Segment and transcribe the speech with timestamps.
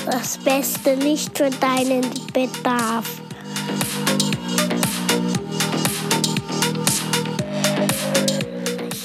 [0.06, 3.22] Das Beste Licht für deinen Bedarf.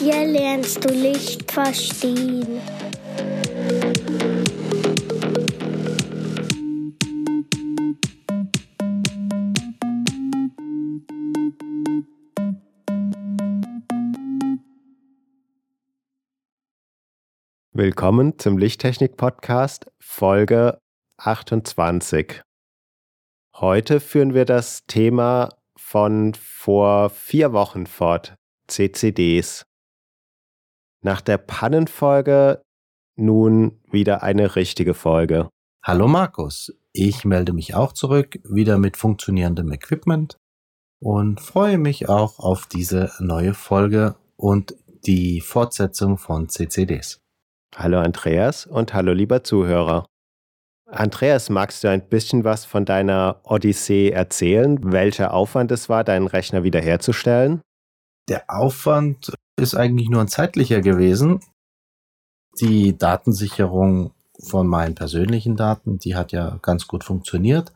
[0.00, 2.60] Hier lernst du Licht verstehen.
[17.74, 20.78] Willkommen zum Lichttechnik-Podcast Folge
[21.16, 22.42] 28.
[23.56, 28.34] Heute führen wir das Thema von vor vier Wochen fort,
[28.68, 29.64] CCDs.
[31.00, 32.60] Nach der Pannenfolge
[33.16, 35.48] nun wieder eine richtige Folge.
[35.82, 40.36] Hallo Markus, ich melde mich auch zurück, wieder mit funktionierendem Equipment
[41.00, 44.76] und freue mich auch auf diese neue Folge und
[45.06, 47.22] die Fortsetzung von CCDs.
[47.74, 50.04] Hallo Andreas und hallo lieber Zuhörer.
[50.86, 56.26] Andreas, magst du ein bisschen was von deiner Odyssee erzählen, welcher Aufwand es war, deinen
[56.26, 57.62] Rechner wiederherzustellen?
[58.28, 61.40] Der Aufwand ist eigentlich nur ein zeitlicher gewesen.
[62.60, 67.72] Die Datensicherung von meinen persönlichen Daten, die hat ja ganz gut funktioniert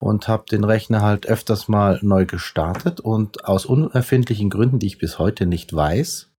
[0.00, 4.98] und habe den Rechner halt öfters mal neu gestartet und aus unerfindlichen Gründen, die ich
[4.98, 6.30] bis heute nicht weiß,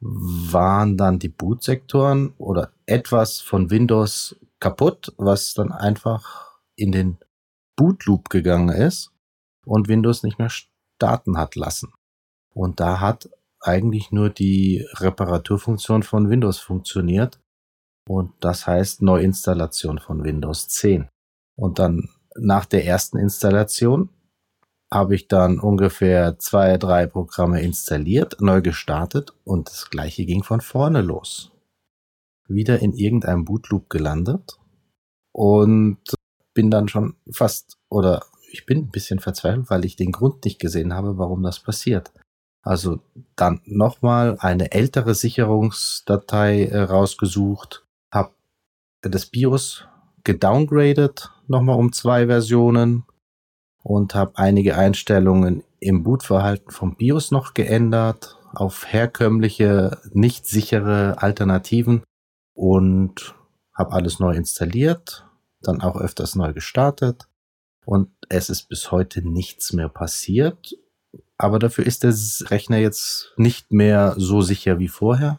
[0.00, 7.18] waren dann die Bootsektoren oder etwas von Windows kaputt, was dann einfach in den
[7.76, 9.12] Bootloop gegangen ist
[9.64, 11.92] und Windows nicht mehr starten hat lassen.
[12.54, 13.28] Und da hat
[13.60, 17.40] eigentlich nur die Reparaturfunktion von Windows funktioniert.
[18.08, 21.08] Und das heißt Neuinstallation von Windows 10.
[21.58, 24.10] Und dann nach der ersten Installation
[24.92, 30.60] habe ich dann ungefähr zwei, drei Programme installiert, neu gestartet und das gleiche ging von
[30.60, 31.52] vorne los.
[32.48, 34.58] Wieder in irgendeinem Bootloop gelandet
[35.32, 35.98] und
[36.54, 40.60] bin dann schon fast oder ich bin ein bisschen verzweifelt, weil ich den Grund nicht
[40.60, 42.12] gesehen habe, warum das passiert.
[42.62, 43.00] Also
[43.36, 48.32] dann nochmal eine ältere Sicherungsdatei äh, rausgesucht, habe
[49.02, 49.86] das BIOS
[50.24, 53.04] gedowngradet, nochmal um zwei Versionen,
[53.86, 62.02] und habe einige Einstellungen im Bootverhalten vom BIOS noch geändert auf herkömmliche, nicht sichere Alternativen
[62.52, 63.36] und
[63.72, 65.28] habe alles neu installiert,
[65.60, 67.28] dann auch öfters neu gestartet
[67.84, 70.74] und es ist bis heute nichts mehr passiert.
[71.38, 72.14] Aber dafür ist der
[72.50, 75.38] Rechner jetzt nicht mehr so sicher wie vorher,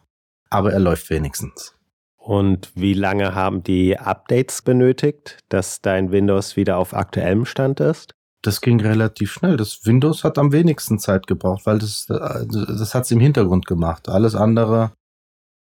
[0.50, 1.76] aber er läuft wenigstens.
[2.16, 8.14] Und wie lange haben die Updates benötigt, dass dein Windows wieder auf aktuellem Stand ist?
[8.48, 9.58] Das ging relativ schnell.
[9.58, 14.08] Das Windows hat am wenigsten Zeit gebraucht, weil das, das hat es im Hintergrund gemacht.
[14.08, 14.94] Alles andere,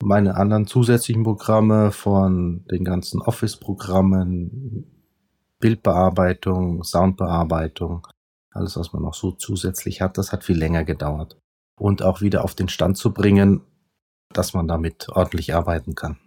[0.01, 4.85] meine anderen zusätzlichen Programme von den ganzen Office-Programmen,
[5.59, 8.07] Bildbearbeitung, Soundbearbeitung,
[8.51, 11.37] alles, was man noch so zusätzlich hat, das hat viel länger gedauert.
[11.77, 13.61] Und auch wieder auf den Stand zu bringen,
[14.31, 16.17] dass man damit ordentlich arbeiten kann.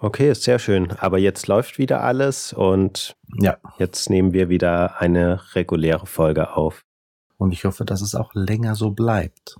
[0.00, 0.92] Okay, ist sehr schön.
[0.92, 3.56] Aber jetzt läuft wieder alles und ja.
[3.78, 6.84] jetzt nehmen wir wieder eine reguläre Folge auf.
[7.36, 9.56] Und ich hoffe, dass es auch länger so bleibt.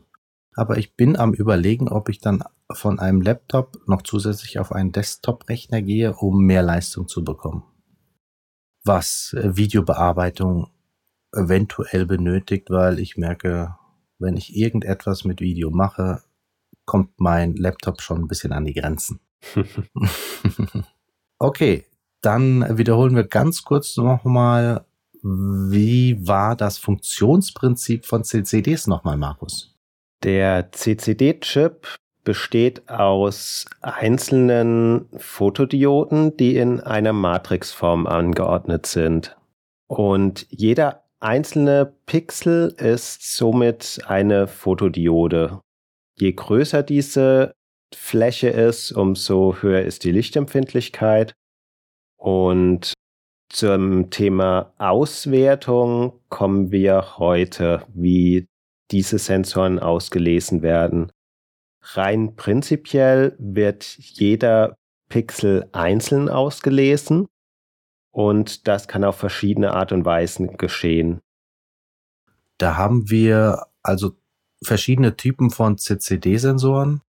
[0.55, 4.93] Aber ich bin am Überlegen, ob ich dann von einem Laptop noch zusätzlich auf einen
[4.93, 7.65] Desktop-Rechner gehe, um mehr Leistung zu bekommen.
[8.85, 10.71] Was äh, Videobearbeitung
[11.33, 13.77] eventuell benötigt, weil ich merke,
[14.19, 16.23] wenn ich irgendetwas mit Video mache,
[16.85, 19.21] kommt mein Laptop schon ein bisschen an die Grenzen.
[21.39, 21.85] okay,
[22.21, 24.85] dann wiederholen wir ganz kurz nochmal,
[25.23, 29.75] wie war das Funktionsprinzip von CCDs nochmal, Markus?
[30.23, 31.87] Der CCD-Chip
[32.25, 39.37] besteht aus einzelnen Fotodioden, die in einer Matrixform angeordnet sind.
[39.87, 45.61] Und jeder einzelne Pixel ist somit eine Fotodiode.
[46.19, 47.55] Je größer diese
[47.95, 51.35] Fläche ist, umso höher ist die Lichtempfindlichkeit.
[52.17, 52.93] Und
[53.51, 58.47] zum Thema Auswertung kommen wir heute, wie
[58.91, 61.11] diese Sensoren ausgelesen werden.
[61.83, 64.77] Rein prinzipiell wird jeder
[65.09, 67.27] Pixel einzeln ausgelesen
[68.11, 71.21] und das kann auf verschiedene Art und Weisen geschehen.
[72.59, 74.13] Da haben wir also
[74.63, 77.01] verschiedene Typen von CCD-Sensoren.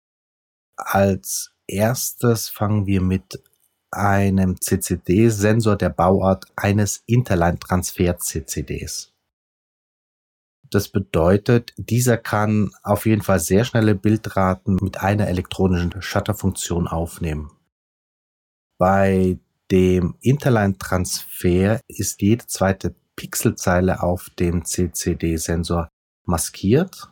[0.81, 3.43] Als erstes fangen wir mit
[3.91, 9.11] einem CCD-Sensor der Bauart eines Interline-Transfer-CCDs.
[10.69, 17.51] Das bedeutet, dieser kann auf jeden Fall sehr schnelle Bildraten mit einer elektronischen Shutterfunktion aufnehmen.
[18.77, 19.37] Bei
[19.71, 25.89] dem Interline-Transfer ist jede zweite Pixelzeile auf dem CCD-Sensor
[26.23, 27.09] maskiert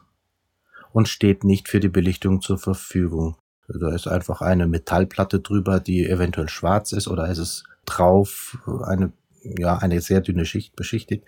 [0.93, 3.35] und steht nicht für die Belichtung zur Verfügung.
[3.67, 9.11] Da ist einfach eine Metallplatte drüber, die eventuell schwarz ist oder ist es drauf eine,
[9.41, 11.23] ja, eine sehr dünne Schicht beschichtet,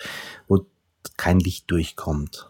[0.47, 0.65] wo
[1.17, 2.49] kein Licht durchkommt.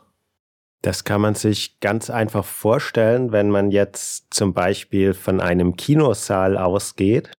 [0.81, 6.57] Das kann man sich ganz einfach vorstellen, wenn man jetzt zum Beispiel von einem Kinosaal
[6.57, 7.31] ausgeht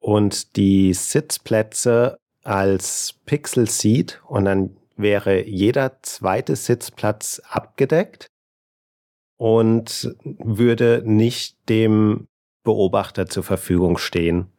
[0.00, 8.26] und die Sitzplätze als Pixel sieht und dann wäre jeder zweite Sitzplatz abgedeckt
[9.38, 12.28] und würde nicht dem
[12.64, 14.52] Beobachter zur Verfügung stehen.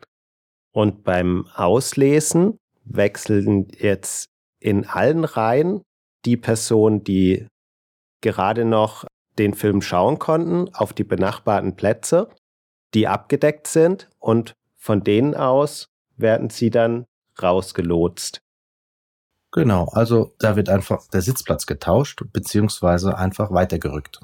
[0.71, 4.29] Und beim Auslesen wechseln jetzt
[4.59, 5.81] in allen Reihen
[6.25, 7.47] die Personen, die
[8.21, 9.05] gerade noch
[9.37, 12.29] den Film schauen konnten, auf die benachbarten Plätze,
[12.93, 15.87] die abgedeckt sind und von denen aus
[16.17, 17.05] werden sie dann
[17.41, 18.39] rausgelotst.
[19.51, 24.19] Genau, also da wird einfach der Sitzplatz getauscht beziehungsweise einfach weitergerückt.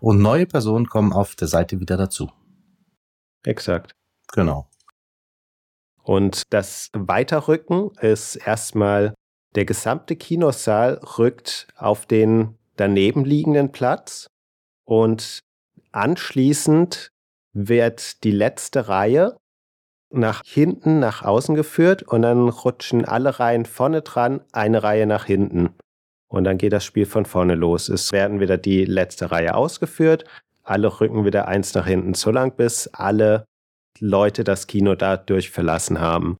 [0.00, 2.30] Und neue Personen kommen auf der Seite wieder dazu.
[3.44, 3.94] Exakt.
[4.32, 4.68] Genau.
[6.02, 9.14] Und das Weiterrücken ist erstmal,
[9.54, 14.28] der gesamte Kinosaal rückt auf den daneben liegenden Platz
[14.84, 15.40] und
[15.92, 17.08] anschließend
[17.54, 19.36] wird die letzte Reihe
[20.10, 25.24] nach hinten nach außen geführt und dann rutschen alle Reihen vorne dran, eine Reihe nach
[25.24, 25.74] hinten.
[26.28, 27.88] Und dann geht das Spiel von vorne los.
[27.88, 30.24] Es werden wieder die letzte Reihe ausgeführt,
[30.62, 33.44] alle rücken wieder eins nach hinten, so lang bis alle
[34.00, 36.36] Leute das Kino dadurch verlassen haben.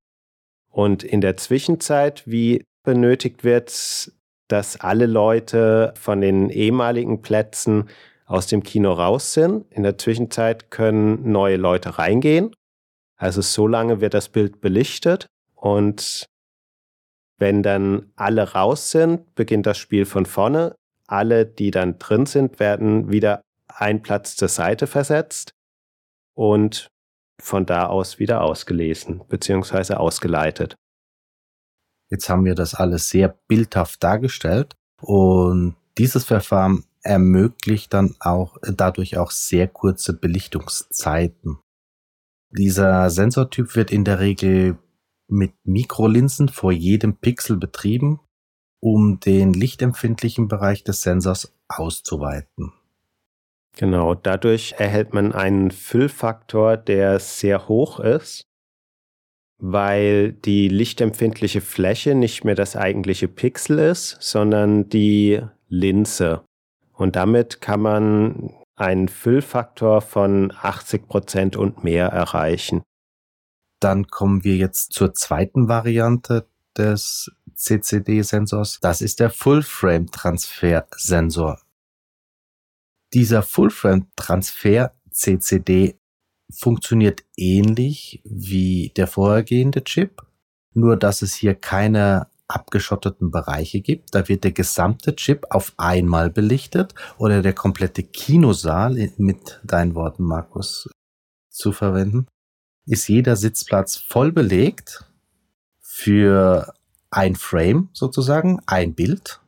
[0.70, 4.12] Und in der Zwischenzeit, wie benötigt wird,
[4.48, 7.88] dass alle Leute von den ehemaligen Plätzen
[8.26, 9.64] aus dem Kino raus sind.
[9.70, 12.54] In der Zwischenzeit können neue Leute reingehen.
[13.16, 16.26] Also so lange wird das Bild belichtet und
[17.38, 20.74] wenn dann alle raus sind, beginnt das Spiel von vorne.
[21.06, 25.50] Alle, die dann drin sind, werden wieder ein Platz zur Seite versetzt
[26.34, 26.88] und
[27.40, 29.94] von da aus wieder ausgelesen bzw.
[29.94, 30.74] ausgeleitet.
[32.10, 39.18] Jetzt haben wir das alles sehr bildhaft dargestellt und dieses Verfahren ermöglicht dann auch dadurch
[39.18, 41.58] auch sehr kurze Belichtungszeiten.
[42.50, 44.78] Dieser Sensortyp wird in der Regel
[45.28, 48.20] mit Mikrolinsen vor jedem Pixel betrieben,
[48.81, 52.73] um den lichtempfindlichen Bereich des Sensors auszuweiten.
[53.76, 58.46] Genau, dadurch erhält man einen Füllfaktor, der sehr hoch ist,
[59.58, 66.43] weil die lichtempfindliche Fläche nicht mehr das eigentliche Pixel ist, sondern die Linse.
[66.93, 72.82] Und damit kann man einen Füllfaktor von 80 Prozent und mehr erreichen.
[73.81, 76.46] Dann kommen wir jetzt zur zweiten Variante
[76.76, 78.81] des CCD-Sensors.
[78.81, 81.61] Das ist der Full-Frame-Transfer-Sensor.
[83.12, 85.99] Dieser Full-Frame-Transfer CCD
[86.52, 90.23] funktioniert ähnlich wie der vorhergehende Chip,
[90.75, 94.12] nur dass es hier keine abgeschotteten Bereiche gibt.
[94.14, 100.25] Da wird der gesamte Chip auf einmal belichtet oder der komplette Kinosaal mit deinen Worten,
[100.25, 100.88] Markus,
[101.50, 102.26] zu verwenden
[102.87, 105.05] ist jeder Sitzplatz voll belegt
[105.81, 106.75] für
[107.11, 109.40] ein Frame sozusagen, ein Bild.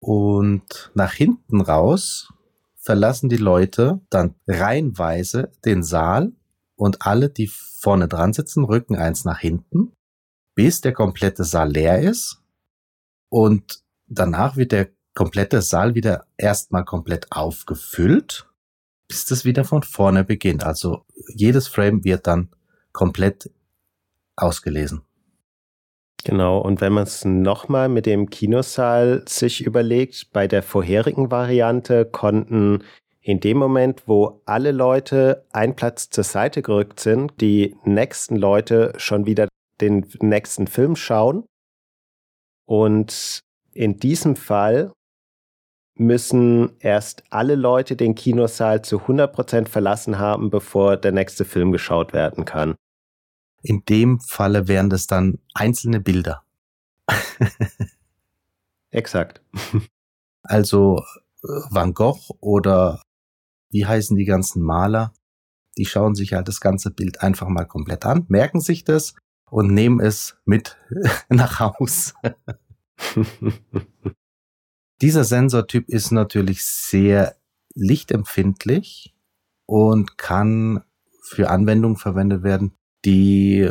[0.00, 2.28] Und nach hinten raus
[2.76, 6.32] verlassen die Leute dann reihenweise den Saal
[6.76, 9.92] und alle, die vorne dran sitzen, rücken eins nach hinten,
[10.54, 12.42] bis der komplette Saal leer ist.
[13.30, 18.46] Und danach wird der komplette Saal wieder erstmal komplett aufgefüllt,
[19.08, 20.64] bis das wieder von vorne beginnt.
[20.64, 22.50] Also jedes Frame wird dann
[22.94, 23.50] komplett
[24.36, 25.02] ausgelesen.
[26.24, 32.06] Genau, und wenn man es nochmal mit dem Kinosaal sich überlegt, bei der vorherigen Variante
[32.06, 32.82] konnten
[33.20, 38.94] in dem Moment, wo alle Leute ein Platz zur Seite gerückt sind, die nächsten Leute
[38.96, 39.48] schon wieder
[39.82, 41.44] den nächsten Film schauen.
[42.66, 43.40] Und
[43.72, 44.92] in diesem Fall
[45.96, 52.12] müssen erst alle Leute den Kinosaal zu 100% verlassen haben, bevor der nächste Film geschaut
[52.14, 52.76] werden kann.
[53.64, 56.44] In dem Falle wären das dann einzelne Bilder.
[58.90, 59.42] Exakt.
[60.42, 60.98] also
[61.42, 63.00] äh, Van Gogh oder
[63.70, 65.12] wie heißen die ganzen Maler,
[65.76, 69.14] Die schauen sich halt das ganze Bild einfach mal komplett an, merken sich das
[69.50, 70.76] und nehmen es mit
[71.30, 72.14] nach Haus.
[75.00, 77.36] Dieser Sensortyp ist natürlich sehr
[77.74, 79.16] lichtempfindlich
[79.66, 80.84] und kann
[81.22, 83.70] für Anwendungen verwendet werden, die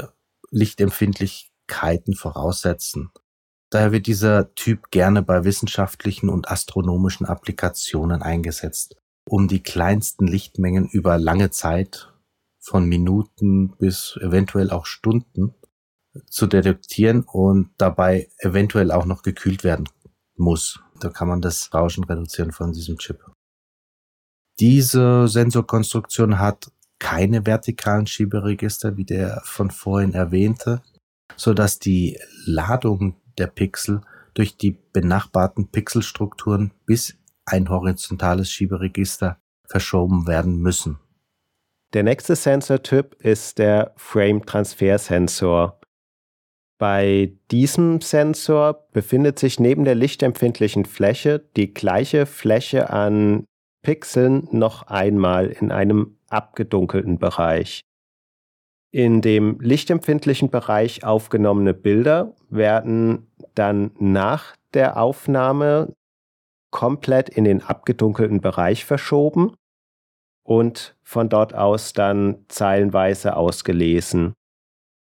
[0.51, 3.11] Lichtempfindlichkeiten voraussetzen.
[3.69, 8.95] Daher wird dieser Typ gerne bei wissenschaftlichen und astronomischen Applikationen eingesetzt,
[9.27, 12.13] um die kleinsten Lichtmengen über lange Zeit
[12.59, 15.55] von Minuten bis eventuell auch Stunden
[16.27, 19.89] zu detektieren und dabei eventuell auch noch gekühlt werden
[20.35, 20.79] muss.
[20.99, 23.25] Da kann man das Rauschen reduzieren von diesem Chip.
[24.59, 26.71] Diese Sensorkonstruktion hat
[27.03, 30.81] keine vertikalen Schieberegister, wie der von vorhin erwähnte,
[31.35, 33.99] so dass die Ladung der Pixel
[34.33, 40.97] durch die benachbarten Pixelstrukturen bis ein horizontales Schieberegister verschoben werden müssen.
[41.91, 45.81] Der nächste Sensortyp ist der Frame-Transfer-Sensor.
[46.79, 53.45] Bei diesem Sensor befindet sich neben der lichtempfindlichen Fläche die gleiche Fläche an
[53.83, 57.81] Pixeln noch einmal in einem abgedunkelten Bereich.
[58.91, 65.93] In dem lichtempfindlichen Bereich aufgenommene Bilder werden dann nach der Aufnahme
[66.69, 69.55] komplett in den abgedunkelten Bereich verschoben
[70.43, 74.33] und von dort aus dann zeilenweise ausgelesen.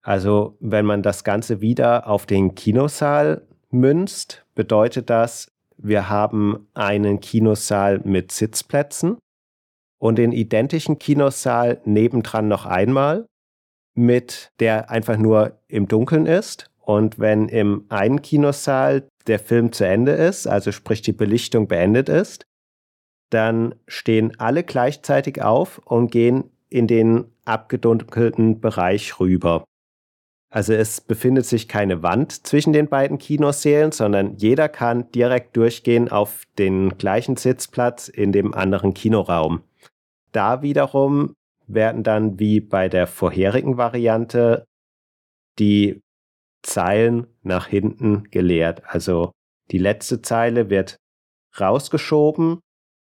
[0.03, 7.20] Also wenn man das Ganze wieder auf den Kinosaal münzt, bedeutet das, wir haben einen
[7.22, 9.17] Kinosaal mit Sitzplätzen
[10.03, 13.25] und den identischen Kinosaal nebendran noch einmal
[13.95, 16.69] mit der einfach nur im Dunkeln ist.
[16.81, 22.10] Und wenn im einen Kinosaal der Film zu Ende ist, also sprich die Belichtung beendet
[22.10, 22.43] ist,
[23.29, 29.63] dann stehen alle gleichzeitig auf und gehen in den abgedunkelten Bereich rüber.
[30.50, 36.10] Also es befindet sich keine Wand zwischen den beiden Kinosälen, sondern jeder kann direkt durchgehen
[36.10, 39.63] auf den gleichen Sitzplatz in dem anderen Kinoraum.
[40.34, 41.36] Da wiederum
[41.68, 44.66] werden dann wie bei der vorherigen Variante
[45.60, 46.02] die
[46.63, 48.84] Zeilen nach hinten geleert.
[48.86, 49.32] Also
[49.72, 50.98] die letzte Zeile wird
[51.60, 52.60] rausgeschoben,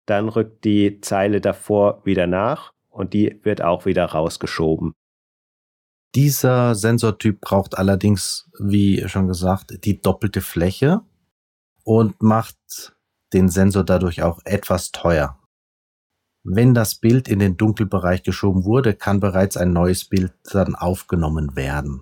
[0.07, 4.93] dann rückt die Zeile davor wieder nach und die wird auch wieder rausgeschoben.
[6.15, 11.01] Dieser Sensortyp braucht allerdings, wie schon gesagt, die doppelte Fläche
[11.83, 12.57] und macht
[13.31, 15.40] den Sensor dadurch auch etwas teuer.
[16.43, 21.55] Wenn das Bild in den Dunkelbereich geschoben wurde, kann bereits ein neues Bild dann aufgenommen
[21.55, 22.01] werden.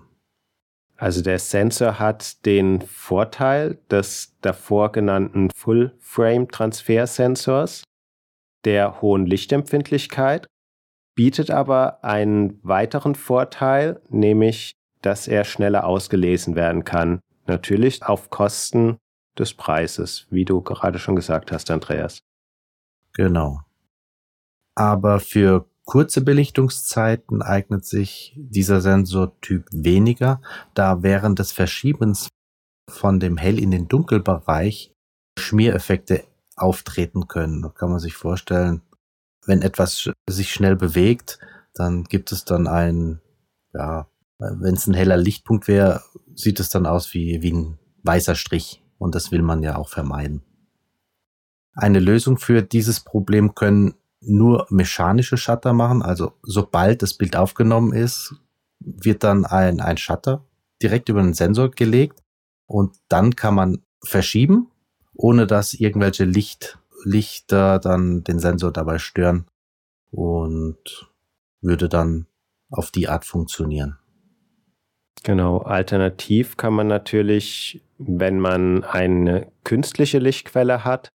[0.96, 7.84] Also der Sensor hat den Vorteil des davor genannten Full-Frame-Transfer-Sensors,
[8.64, 10.46] der hohen Lichtempfindlichkeit,
[11.14, 17.20] bietet aber einen weiteren Vorteil, nämlich dass er schneller ausgelesen werden kann.
[17.46, 18.96] Natürlich auf Kosten
[19.38, 22.20] des Preises, wie du gerade schon gesagt hast, Andreas.
[23.14, 23.60] Genau.
[24.74, 30.40] Aber für kurze Belichtungszeiten eignet sich dieser Sensortyp weniger,
[30.74, 32.28] da während des Verschiebens
[32.88, 34.94] von dem Hell in den Dunkelbereich
[35.38, 36.24] Schmiereffekte
[36.56, 37.62] auftreten können.
[37.62, 38.82] Da kann man sich vorstellen,
[39.46, 41.38] wenn etwas sich schnell bewegt,
[41.74, 43.20] dann gibt es dann ein,
[43.72, 44.06] ja,
[44.38, 46.02] wenn es ein heller Lichtpunkt wäre,
[46.34, 48.82] sieht es dann aus wie, wie ein weißer Strich.
[48.98, 50.42] Und das will man ja auch vermeiden.
[51.72, 56.02] Eine Lösung für dieses Problem können nur mechanische Shutter machen.
[56.02, 58.34] Also sobald das Bild aufgenommen ist,
[58.78, 60.44] wird dann ein, ein Shutter
[60.82, 62.22] direkt über den Sensor gelegt
[62.66, 64.70] und dann kann man verschieben,
[65.14, 69.46] ohne dass irgendwelche Licht, Lichter dann den Sensor dabei stören
[70.10, 71.10] und
[71.60, 72.26] würde dann
[72.70, 73.98] auf die Art funktionieren.
[75.22, 81.10] Genau, alternativ kann man natürlich, wenn man eine künstliche Lichtquelle hat,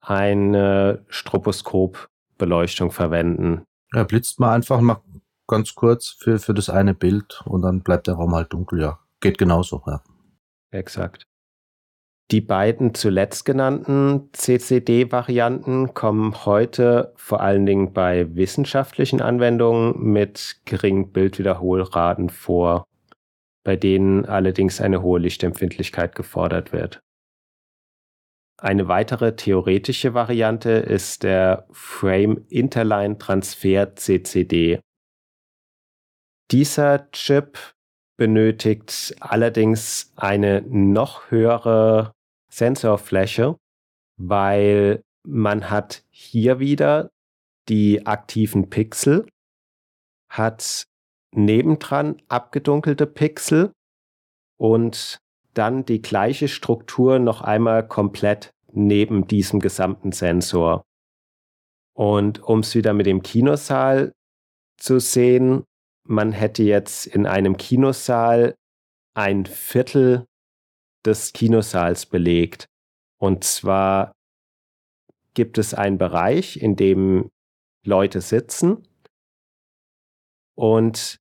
[0.00, 2.08] ein Stroboskop
[2.40, 3.62] Beleuchtung verwenden.
[3.92, 5.00] Ja, blitzt mal einfach mal
[5.46, 8.98] ganz kurz für, für das eine Bild und dann bleibt der Raum halt dunkel, ja.
[9.20, 10.02] Geht genauso, ja.
[10.70, 11.26] Exakt.
[12.30, 21.10] Die beiden zuletzt genannten CCD-Varianten kommen heute vor allen Dingen bei wissenschaftlichen Anwendungen mit geringen
[21.10, 22.84] Bildwiederholraten vor,
[23.64, 27.00] bei denen allerdings eine hohe Lichtempfindlichkeit gefordert wird.
[28.60, 34.80] Eine weitere theoretische Variante ist der Frame Interline Transfer CCD.
[36.50, 37.58] Dieser Chip
[38.18, 42.12] benötigt allerdings eine noch höhere
[42.52, 43.56] Sensorfläche,
[44.18, 47.10] weil man hat hier wieder
[47.70, 49.26] die aktiven Pixel
[50.30, 50.84] hat
[51.34, 53.72] nebendran abgedunkelte Pixel
[54.58, 55.18] und
[55.54, 60.82] dann die gleiche Struktur noch einmal komplett neben diesem gesamten Sensor.
[61.94, 64.12] Und um es wieder mit dem Kinosaal
[64.78, 65.64] zu sehen,
[66.04, 68.54] man hätte jetzt in einem Kinosaal
[69.14, 70.26] ein Viertel
[71.04, 72.66] des Kinosaals belegt.
[73.18, 74.12] Und zwar
[75.34, 77.30] gibt es einen Bereich, in dem
[77.84, 78.86] Leute sitzen
[80.54, 81.16] und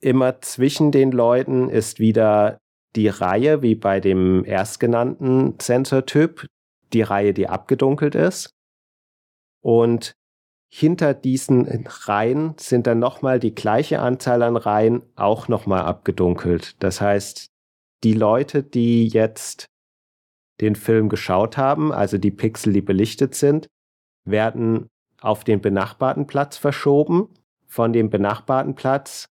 [0.00, 2.58] immer zwischen den Leuten ist wieder
[2.96, 6.46] die Reihe, wie bei dem erstgenannten Sensortyp,
[6.92, 8.50] die Reihe, die abgedunkelt ist.
[9.62, 10.12] Und
[10.72, 16.76] hinter diesen Reihen sind dann nochmal die gleiche Anzahl an Reihen auch nochmal abgedunkelt.
[16.82, 17.46] Das heißt,
[18.02, 19.66] die Leute, die jetzt
[20.60, 23.66] den Film geschaut haben, also die Pixel, die belichtet sind,
[24.24, 24.88] werden
[25.20, 27.28] auf den benachbarten Platz verschoben.
[27.66, 29.26] Von dem benachbarten Platz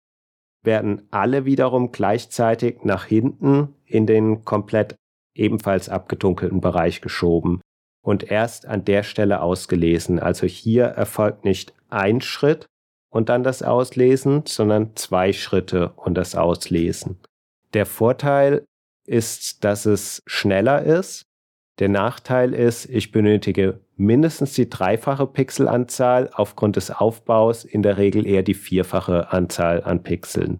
[0.64, 4.96] werden alle wiederum gleichzeitig nach hinten in den komplett
[5.34, 7.62] ebenfalls abgedunkelten Bereich geschoben
[8.02, 10.20] und erst an der Stelle ausgelesen.
[10.20, 12.66] Also hier erfolgt nicht ein Schritt
[13.10, 17.18] und dann das Auslesen, sondern zwei Schritte und das Auslesen.
[17.74, 18.66] Der Vorteil
[19.06, 21.24] ist, dass es schneller ist.
[21.80, 28.26] Der Nachteil ist, ich benötige mindestens die dreifache Pixelanzahl, aufgrund des Aufbaus in der Regel
[28.26, 30.60] eher die vierfache Anzahl an Pixeln.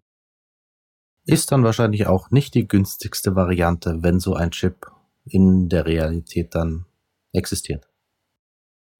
[1.26, 4.88] Ist dann wahrscheinlich auch nicht die günstigste Variante, wenn so ein Chip
[5.26, 6.86] in der Realität dann
[7.34, 7.88] existiert.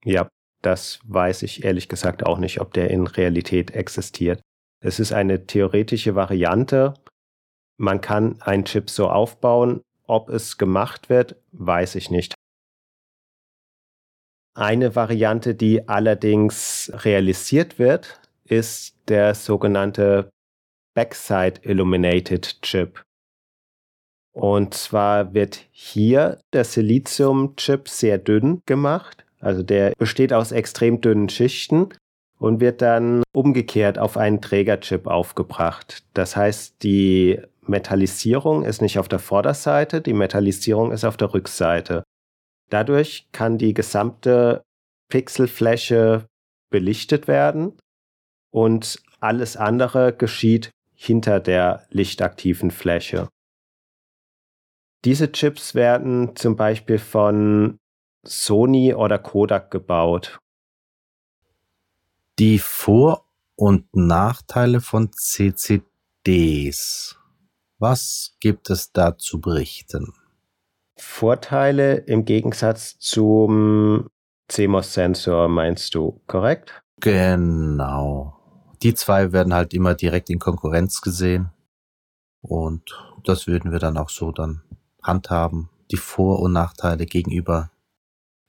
[0.06, 0.30] Ja,
[0.62, 4.42] das weiß ich ehrlich gesagt auch nicht, ob der in Realität existiert.
[4.82, 6.94] Es ist eine theoretische Variante.
[7.78, 9.82] Man kann einen Chip so aufbauen.
[10.04, 12.34] Ob es gemacht wird, weiß ich nicht.
[14.60, 20.32] Eine Variante, die allerdings realisiert wird, ist der sogenannte
[20.94, 23.02] Backside Illuminated Chip.
[24.34, 29.26] Und zwar wird hier der Silizium-Chip sehr dünn gemacht.
[29.40, 31.94] Also der besteht aus extrem dünnen Schichten
[32.38, 36.04] und wird dann umgekehrt auf einen Trägerchip aufgebracht.
[36.14, 42.04] Das heißt, die Metallisierung ist nicht auf der Vorderseite, die Metallisierung ist auf der Rückseite.
[42.70, 44.64] Dadurch kann die gesamte
[45.10, 46.28] Pixelfläche
[46.70, 47.78] belichtet werden
[48.52, 53.28] und alles andere geschieht hinter der lichtaktiven Fläche.
[55.06, 57.80] Diese Chips werden zum Beispiel von
[58.26, 60.40] Sony oder Kodak gebaut.
[62.38, 67.18] Die Vor- und Nachteile von CCDs.
[67.78, 70.14] Was gibt es da zu berichten?
[71.00, 74.10] Vorteile im Gegensatz zum
[74.50, 76.84] CMOS-Sensor meinst du, korrekt?
[77.00, 78.36] Genau.
[78.82, 81.52] Die zwei werden halt immer direkt in Konkurrenz gesehen.
[82.42, 82.84] Und
[83.24, 84.62] das würden wir dann auch so dann
[85.02, 85.70] handhaben.
[85.92, 87.72] Die Vor- und Nachteile gegenüber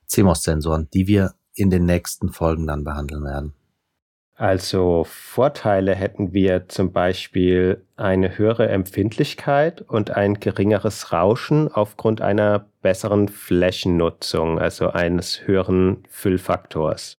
[0.06, 3.54] CMOS-Sensoren, die wir in den nächsten Folgen dann behandeln werden.
[4.40, 12.70] Also Vorteile hätten wir zum Beispiel eine höhere Empfindlichkeit und ein geringeres Rauschen aufgrund einer
[12.80, 17.18] besseren Flächennutzung, also eines höheren Füllfaktors.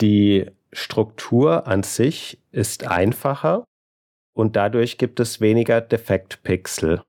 [0.00, 3.64] Die Struktur an sich ist einfacher
[4.32, 7.02] und dadurch gibt es weniger Defektpixel.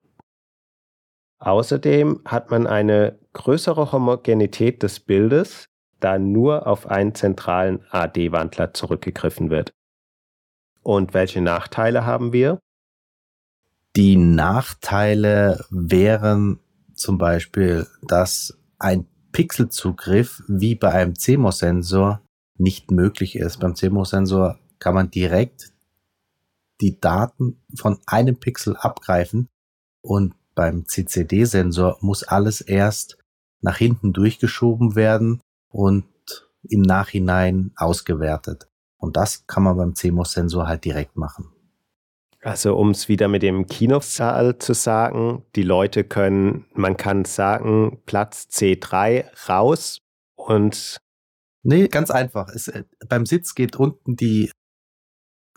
[1.38, 5.68] Außerdem hat man eine größere Homogenität des Bildes,
[6.00, 9.72] da nur auf einen zentralen AD-Wandler zurückgegriffen wird.
[10.84, 12.60] Und welche Nachteile haben wir?
[13.96, 16.60] Die Nachteile wären
[16.94, 22.22] zum Beispiel, dass ein Pixelzugriff wie bei einem CMOS-Sensor
[22.58, 23.60] nicht möglich ist.
[23.60, 25.74] Beim CMOS-Sensor kann man direkt
[26.82, 29.50] die Daten von einem Pixel abgreifen
[30.02, 33.18] und beim CCD-Sensor muss alles erst
[33.62, 36.06] nach hinten durchgeschoben werden und
[36.70, 38.68] im Nachhinein ausgewertet.
[38.98, 41.52] Und das kann man beim CMOS-Sensor halt direkt machen.
[42.42, 48.02] Also um es wieder mit dem Kinosaal zu sagen, die Leute können, man kann sagen,
[48.06, 50.02] Platz C3 raus
[50.36, 50.98] und...
[51.64, 52.48] Nee, ganz einfach.
[52.50, 54.52] Es, äh, beim Sitz geht unten die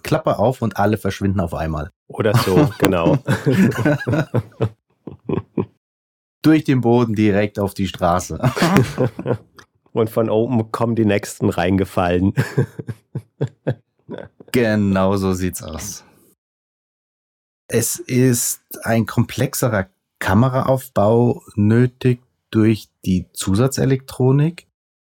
[0.03, 1.90] Klappe auf und alle verschwinden auf einmal.
[2.09, 3.18] Oder so, genau.
[6.42, 8.40] Durch den Boden direkt auf die Straße.
[9.92, 12.35] Und von oben kommen die nächsten reingefallen.
[14.53, 16.05] genau so sieht's aus.
[17.68, 24.66] Es ist ein komplexerer Kameraaufbau nötig durch die Zusatzelektronik,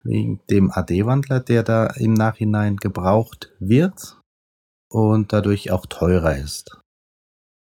[0.03, 4.17] wegen dem AD-Wandler, der da im Nachhinein gebraucht wird.
[4.89, 6.79] und dadurch auch teurer ist.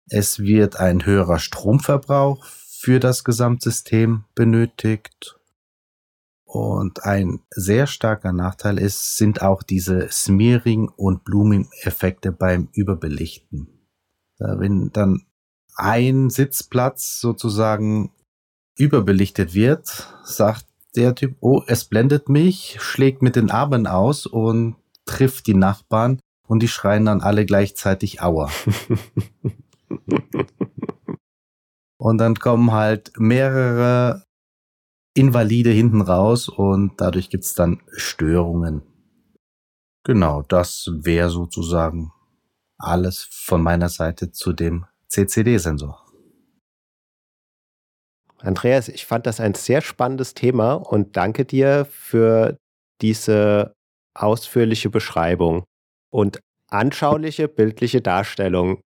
[0.08, 5.38] Es wird ein höherer Stromverbrauch für das Gesamtsystem benötigt.
[6.52, 13.88] Und ein sehr starker Nachteil ist, sind auch diese Smearing- und Blooming-Effekte beim Überbelichten.
[14.38, 15.22] Wenn dann
[15.76, 18.12] ein Sitzplatz sozusagen
[18.76, 24.76] überbelichtet wird, sagt der Typ, oh, es blendet mich, schlägt mit den Armen aus und
[25.06, 28.50] trifft die Nachbarn und die schreien dann alle gleichzeitig Aua.
[31.96, 34.26] und dann kommen halt mehrere
[35.14, 38.82] Invalide hinten raus und dadurch gibt's dann Störungen.
[40.04, 42.12] Genau, das wäre sozusagen
[42.78, 46.02] alles von meiner Seite zu dem CCD-Sensor.
[48.38, 52.56] Andreas, ich fand das ein sehr spannendes Thema und danke dir für
[53.00, 53.74] diese
[54.14, 55.64] ausführliche Beschreibung
[56.10, 58.80] und anschauliche bildliche Darstellung.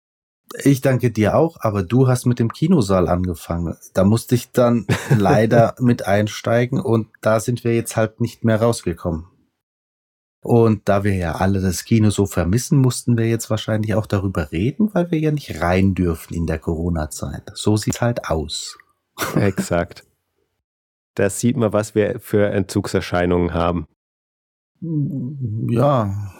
[0.63, 3.75] Ich danke dir auch, aber du hast mit dem Kinosaal angefangen.
[3.93, 4.85] Da musste ich dann
[5.17, 9.25] leider mit einsteigen und da sind wir jetzt halt nicht mehr rausgekommen.
[10.43, 14.51] Und da wir ja alle das Kino so vermissen, mussten wir jetzt wahrscheinlich auch darüber
[14.51, 17.51] reden, weil wir ja nicht rein dürfen in der Corona-Zeit.
[17.53, 18.77] So sieht's halt aus.
[19.35, 20.05] Exakt.
[21.15, 23.87] Das sieht man, was wir für Entzugserscheinungen haben.
[24.81, 26.33] Ja,